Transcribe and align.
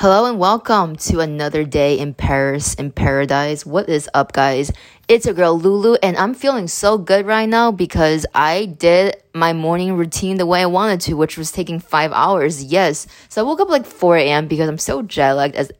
Hello 0.00 0.24
and 0.24 0.38
welcome 0.38 0.96
to 0.96 1.20
another 1.20 1.62
day 1.62 1.98
in 1.98 2.14
Paris 2.14 2.72
in 2.72 2.90
paradise. 2.90 3.66
What 3.66 3.90
is 3.90 4.08
up, 4.14 4.32
guys? 4.32 4.72
It's 5.08 5.26
your 5.26 5.34
girl 5.34 5.58
Lulu, 5.58 5.98
and 6.02 6.16
I'm 6.16 6.32
feeling 6.32 6.68
so 6.68 6.96
good 6.96 7.26
right 7.26 7.46
now 7.46 7.70
because 7.70 8.24
I 8.34 8.64
did 8.64 9.22
my 9.34 9.52
morning 9.52 9.92
routine 9.92 10.38
the 10.38 10.46
way 10.46 10.62
I 10.62 10.66
wanted 10.66 11.02
to, 11.02 11.18
which 11.18 11.36
was 11.36 11.52
taking 11.52 11.80
five 11.80 12.12
hours. 12.12 12.64
Yes, 12.64 13.06
so 13.28 13.42
I 13.42 13.44
woke 13.44 13.60
up 13.60 13.68
like 13.68 13.84
4 13.84 14.16
a.m. 14.16 14.48
because 14.48 14.70
I'm 14.70 14.78
so 14.78 15.02
jet 15.02 15.34
lagged 15.34 15.54
as 15.54 15.70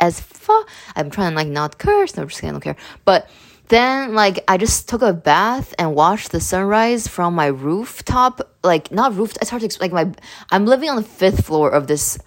as 0.00 0.18
fuck. 0.18 0.68
I'm 0.96 1.08
trying 1.08 1.30
to 1.30 1.36
like 1.36 1.46
not 1.46 1.78
curse. 1.78 2.16
No, 2.16 2.24
just 2.24 2.40
kidding, 2.40 2.48
I 2.48 2.54
don't 2.54 2.60
care. 2.60 2.76
But 3.04 3.30
then 3.68 4.12
like 4.12 4.42
I 4.48 4.56
just 4.56 4.88
took 4.88 5.02
a 5.02 5.12
bath 5.12 5.72
and 5.78 5.94
watched 5.94 6.32
the 6.32 6.40
sunrise 6.40 7.06
from 7.06 7.32
my 7.36 7.46
rooftop. 7.46 8.40
Like 8.64 8.90
not 8.90 9.14
roof. 9.14 9.36
It's 9.40 9.50
hard 9.50 9.60
to 9.60 9.66
explain. 9.66 9.92
Like 9.92 10.08
my 10.08 10.14
I'm 10.50 10.66
living 10.66 10.90
on 10.90 10.96
the 10.96 11.04
fifth 11.04 11.46
floor 11.46 11.70
of 11.70 11.86
this 11.86 12.18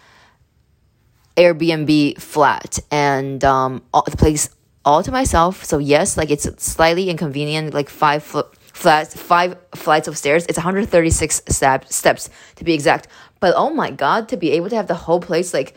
Airbnb 1.38 2.20
flat 2.20 2.80
and 2.92 3.44
um, 3.44 3.84
all, 3.94 4.04
the 4.10 4.18
place 4.18 4.50
all 4.86 5.04
to 5.04 5.12
myself. 5.12 5.64
So 5.64 5.78
yes, 5.78 6.18
like 6.18 6.32
it's 6.32 6.48
slightly 6.64 7.10
inconvenient, 7.10 7.74
like 7.74 7.90
five 7.90 8.24
fl- 8.24 8.52
flats, 8.74 9.16
five 9.16 9.56
flights 9.76 10.08
of 10.08 10.18
stairs. 10.18 10.46
It's 10.48 10.58
136 10.58 11.42
step- 11.48 11.88
steps 11.88 12.30
to 12.56 12.64
be 12.64 12.74
exact. 12.74 13.08
But 13.40 13.54
oh 13.56 13.70
my 13.70 13.92
god, 13.92 14.30
to 14.30 14.38
be 14.38 14.52
able 14.52 14.70
to 14.70 14.76
have 14.76 14.88
the 14.88 14.96
whole 14.96 15.20
place 15.20 15.54
like 15.54 15.76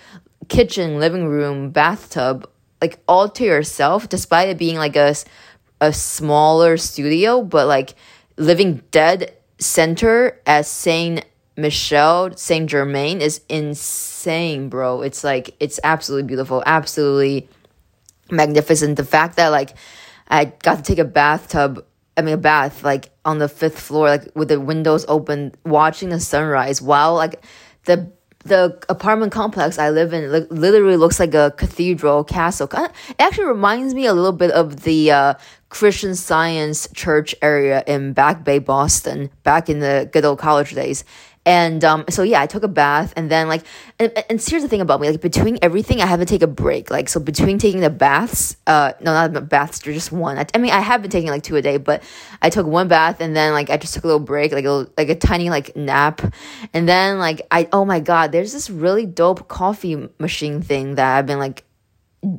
kitchen, 0.48 0.98
living 0.98 1.26
room, 1.26 1.70
bathtub, 1.70 2.48
like 2.80 2.98
all 3.08 3.28
to 3.30 3.44
yourself, 3.44 4.08
despite 4.08 4.48
it 4.48 4.58
being 4.58 4.76
like 4.76 4.96
a 4.96 5.14
a 5.80 5.92
smaller 5.92 6.76
studio, 6.76 7.42
but 7.42 7.66
like 7.66 7.94
living 8.36 8.82
dead 8.90 9.34
center 9.58 10.40
as 10.46 10.68
Saint 10.68 11.24
Michel 11.56 12.36
Saint 12.36 12.68
Germain 12.68 13.20
is 13.20 13.40
insane, 13.48 14.68
bro. 14.68 15.02
It's 15.02 15.22
like 15.22 15.54
it's 15.60 15.78
absolutely 15.84 16.26
beautiful, 16.26 16.62
absolutely 16.66 17.48
magnificent. 18.30 18.96
The 18.96 19.04
fact 19.04 19.36
that 19.36 19.48
like 19.48 19.74
I 20.28 20.46
got 20.46 20.76
to 20.76 20.82
take 20.82 20.98
a 20.98 21.04
bathtub, 21.04 21.84
I 22.16 22.22
mean 22.22 22.34
a 22.34 22.38
bath 22.38 22.82
like 22.82 23.10
on 23.24 23.38
the 23.38 23.48
fifth 23.48 23.78
floor, 23.78 24.08
like 24.08 24.28
with 24.34 24.48
the 24.48 24.60
windows 24.60 25.04
open, 25.08 25.54
watching 25.64 26.08
the 26.08 26.20
sunrise 26.20 26.82
while 26.82 27.14
like 27.14 27.44
the 27.84 28.10
the 28.44 28.78
apartment 28.88 29.32
complex 29.32 29.78
I 29.78 29.90
live 29.90 30.12
in 30.12 30.30
li- 30.30 30.46
literally 30.50 30.96
looks 30.96 31.18
like 31.18 31.34
a 31.34 31.52
cathedral 31.56 32.24
castle. 32.24 32.68
It 32.72 32.92
actually 33.18 33.46
reminds 33.46 33.94
me 33.94 34.06
a 34.06 34.12
little 34.12 34.32
bit 34.32 34.50
of 34.50 34.82
the 34.82 35.10
uh, 35.10 35.34
Christian 35.74 36.14
Science 36.14 36.86
Church 36.94 37.34
area 37.42 37.82
in 37.88 38.12
Back 38.12 38.44
Bay, 38.44 38.60
Boston, 38.60 39.28
back 39.42 39.68
in 39.68 39.80
the 39.80 40.08
good 40.12 40.24
old 40.24 40.38
college 40.38 40.72
days. 40.72 41.04
And 41.44 41.84
um, 41.84 42.04
so 42.08 42.22
yeah, 42.22 42.40
I 42.40 42.46
took 42.46 42.62
a 42.62 42.68
bath 42.68 43.12
and 43.16 43.28
then 43.28 43.48
like, 43.48 43.64
and, 43.98 44.12
and 44.30 44.40
here's 44.40 44.62
the 44.62 44.68
thing 44.68 44.80
about 44.80 45.00
me, 45.00 45.10
like 45.10 45.20
between 45.20 45.58
everything, 45.62 46.00
I 46.00 46.06
have 46.06 46.20
to 46.20 46.26
take 46.26 46.42
a 46.42 46.46
break. 46.46 46.92
Like, 46.92 47.08
so 47.08 47.18
between 47.18 47.58
taking 47.58 47.80
the 47.80 47.90
baths, 47.90 48.56
uh, 48.68 48.92
no, 49.00 49.12
not 49.12 49.32
the 49.32 49.40
baths, 49.40 49.80
just 49.80 50.12
one. 50.12 50.38
I, 50.38 50.46
I 50.54 50.58
mean, 50.58 50.70
I 50.70 50.78
have 50.78 51.02
been 51.02 51.10
taking 51.10 51.30
like 51.30 51.42
two 51.42 51.56
a 51.56 51.60
day, 51.60 51.76
but 51.78 52.04
I 52.40 52.50
took 52.50 52.68
one 52.68 52.86
bath 52.86 53.20
and 53.20 53.34
then 53.34 53.52
like 53.52 53.68
I 53.68 53.76
just 53.76 53.94
took 53.94 54.04
a 54.04 54.06
little 54.06 54.20
break, 54.20 54.52
like 54.52 54.64
a 54.64 54.70
little, 54.70 54.92
like 54.96 55.08
a 55.08 55.16
tiny 55.16 55.50
like 55.50 55.74
nap. 55.74 56.22
And 56.72 56.88
then 56.88 57.18
like 57.18 57.48
I, 57.50 57.68
oh 57.72 57.84
my 57.84 57.98
God, 57.98 58.30
there's 58.30 58.52
this 58.52 58.70
really 58.70 59.06
dope 59.06 59.48
coffee 59.48 60.08
machine 60.20 60.62
thing 60.62 60.94
that 60.94 61.18
I've 61.18 61.26
been 61.26 61.40
like 61.40 61.64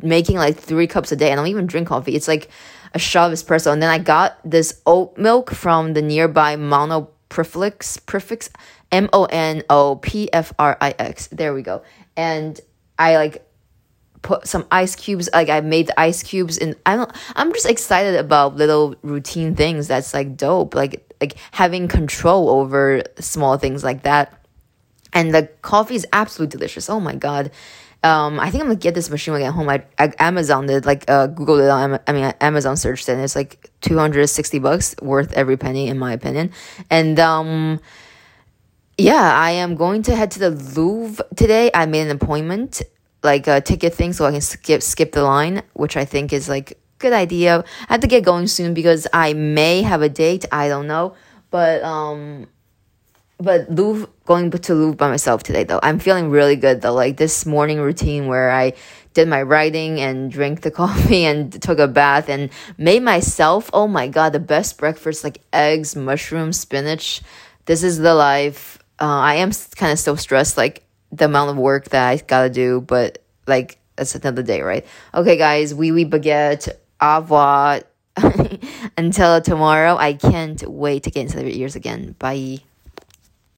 making 0.02 0.38
like 0.38 0.58
three 0.58 0.88
cups 0.88 1.12
a 1.12 1.16
day. 1.16 1.32
and 1.32 1.40
I 1.40 1.44
don't 1.44 1.52
even 1.52 1.68
drink 1.68 1.88
coffee. 1.88 2.16
It's 2.16 2.28
like 2.28 2.50
a 2.94 3.00
shot 3.00 3.32
of 3.32 3.38
espresso. 3.38 3.72
And 3.72 3.82
then 3.82 3.90
I 3.90 4.00
got 4.00 4.38
this 4.44 4.82
oat 4.86 5.18
milk 5.18 5.52
from 5.52 5.94
the 5.94 6.02
nearby 6.02 6.56
Mono 6.56 7.10
Prefix, 7.30 7.98
prefix 7.98 8.50
M 8.92 9.10
O 9.14 9.26
N 9.26 9.64
O 9.70 9.98
P 9.98 10.32
F 10.32 10.54
R 10.58 10.78
I 10.80 10.96
X. 10.98 11.28
There 11.28 11.54
we 11.54 11.62
go. 11.62 11.84
And 12.16 12.60
I 12.98 13.18
like 13.18 13.46
put 14.26 14.48
some 14.48 14.66
ice 14.72 14.96
cubes 14.96 15.30
like 15.34 15.50
I 15.50 15.62
made 15.62 15.88
the 15.88 16.00
ice 16.00 16.24
cubes 16.24 16.58
and 16.58 16.76
I'm 16.86 17.06
I'm 17.36 17.54
just 17.54 17.68
excited 17.68 18.16
about 18.16 18.56
little 18.56 18.96
routine 19.04 19.56
things 19.56 19.88
that's 19.88 20.16
like 20.16 20.36
dope 20.36 20.74
like 20.74 21.14
like 21.22 21.36
having 21.52 21.88
control 21.88 22.50
over 22.50 23.04
small 23.20 23.60
things 23.60 23.84
like 23.84 24.02
that 24.02 24.34
and 25.14 25.32
the 25.32 25.44
coffee 25.62 25.94
is 25.94 26.08
absolutely 26.12 26.58
delicious 26.58 26.90
oh 26.90 27.00
my 27.00 27.14
god 27.14 27.52
um, 28.04 28.40
I 28.40 28.52
think 28.52 28.62
I'm 28.62 28.70
gonna 28.70 28.80
get 28.80 28.94
this 28.94 29.10
machine 29.10 29.34
when 29.34 29.42
I 29.42 29.46
get 29.46 29.54
home. 29.54 29.70
I, 29.70 29.84
I 29.98 30.14
Amazon 30.20 30.68
did 30.68 30.86
like 30.86 31.06
uh 31.10 31.28
Google 31.28 31.60
it 31.60 31.70
on 31.70 32.00
I 32.08 32.14
mean 32.14 32.34
Amazon 32.42 32.78
searched 32.78 33.10
it 33.10 33.14
and 33.14 33.22
it's 33.22 33.36
like 33.36 33.72
260 33.82 34.60
bucks 34.60 34.96
worth 35.02 35.34
every 35.34 35.58
penny 35.58 35.88
in 35.88 35.98
my 35.98 36.14
opinion. 36.14 36.52
And 36.90 37.20
um 37.20 37.80
yeah, 38.98 39.36
I 39.36 39.52
am 39.52 39.76
going 39.76 40.04
to 40.04 40.16
head 40.16 40.32
to 40.32 40.40
the 40.40 40.52
Louvre 40.52 41.26
today. 41.36 41.70
I 41.74 41.86
made 41.86 42.08
an 42.08 42.12
appointment, 42.12 42.82
like 43.24 43.48
a 43.48 43.60
ticket 43.60 43.94
thing, 43.94 44.14
so 44.14 44.26
I 44.26 44.32
can 44.32 44.42
skip 44.42 44.82
skip 44.82 45.12
the 45.12 45.24
line, 45.24 45.64
which 45.74 45.98
I 45.98 46.06
think 46.06 46.32
is 46.32 46.48
like 46.48 46.80
good 47.00 47.14
idea. 47.14 47.64
I 47.90 47.94
have 47.94 48.02
to 48.02 48.08
get 48.08 48.24
going 48.24 48.48
soon 48.48 48.74
because 48.74 49.08
I 49.14 49.34
may 49.34 49.82
have 49.82 50.02
a 50.02 50.10
date. 50.10 50.46
I 50.52 50.70
don't 50.70 50.88
know, 50.88 51.16
but 51.52 51.84
um, 51.84 52.48
but 53.38 53.70
Louvre 53.70 54.08
going 54.26 54.52
to 54.52 54.74
Louvre 54.74 54.96
by 54.96 55.10
myself 55.10 55.44
today 55.44 55.64
though. 55.64 55.80
I'm 55.84 56.00
feeling 56.00 56.30
really 56.30 56.56
good 56.56 56.82
though. 56.82 56.94
Like 56.94 57.18
this 57.18 57.46
morning 57.46 57.80
routine 57.80 58.28
where 58.28 58.52
I 58.52 58.74
did 59.14 59.28
my 59.28 59.42
writing 59.42 60.00
and 60.00 60.32
drank 60.32 60.62
the 60.62 60.72
coffee 60.82 61.26
and 61.26 61.62
took 61.62 61.80
a 61.80 61.88
bath 61.88 62.30
and 62.30 62.50
made 62.78 63.04
myself. 63.04 63.70
Oh 63.74 63.88
my 63.88 64.08
god, 64.08 64.34
the 64.34 64.40
best 64.40 64.78
breakfast 64.78 65.24
like 65.24 65.42
eggs, 65.54 65.96
mushrooms, 65.96 66.60
spinach. 66.60 67.22
This 67.66 67.84
is 67.84 67.98
the 67.98 68.14
life 68.14 68.80
uh, 69.00 69.06
I 69.06 69.36
am 69.36 69.52
kind 69.76 69.92
of 69.92 70.00
still 70.00 70.18
stressed, 70.18 70.58
like 70.58 70.84
the 71.12 71.26
amount 71.26 71.52
of 71.52 71.58
work 71.58 71.90
that 71.90 72.08
I 72.08 72.18
gotta 72.18 72.50
do, 72.50 72.82
but 72.82 73.20
like 73.48 73.78
that's 73.96 74.16
another 74.16 74.44
day, 74.44 74.62
right? 74.62 74.86
Okay, 75.14 75.38
guys, 75.38 75.74
wee 75.74 75.92
wee 75.92 76.06
baguette, 76.06 76.70
au 77.02 77.20
revoir. 77.20 77.82
Until 78.98 79.42
tomorrow, 79.42 79.98
I 79.98 80.14
can't 80.14 80.62
wait 80.70 81.04
to 81.04 81.12
get 81.12 81.24
into 81.24 81.42
your 81.42 81.52
ears 81.52 81.76
again. 81.76 82.16
Bye. 82.18 82.60